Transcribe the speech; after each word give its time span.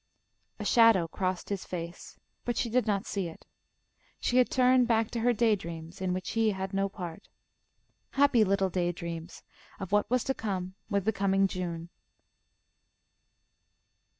A 0.57 0.65
shadow 0.65 1.07
crossed 1.07 1.49
his 1.49 1.63
face, 1.63 2.17
but 2.43 2.57
she 2.57 2.71
did 2.71 2.87
not 2.87 3.05
see 3.05 3.27
it. 3.27 3.45
She 4.19 4.37
had 4.37 4.49
turned 4.49 4.87
back 4.87 5.11
to 5.11 5.19
her 5.19 5.31
day 5.31 5.55
dreams 5.55 6.01
in 6.01 6.11
which 6.11 6.31
he 6.31 6.49
had 6.53 6.73
no 6.73 6.89
part. 6.89 7.27
Happy 8.13 8.43
little 8.43 8.71
day 8.71 8.91
dreams, 8.91 9.43
of 9.79 9.91
what 9.91 10.09
was 10.09 10.23
to 10.23 10.33
come 10.33 10.73
with 10.89 11.05
the 11.05 11.13
coming 11.13 11.47
June. 11.47 11.89